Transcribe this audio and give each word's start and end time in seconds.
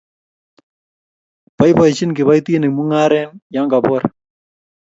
Boibochini 1.57 2.15
kibaitinik 2.17 2.73
mung'areg 2.75 3.29
ye 3.53 3.61
kabor 3.71 4.03